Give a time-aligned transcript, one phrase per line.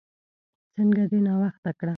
[0.73, 1.89] څنګه دې ناوخته کړه؟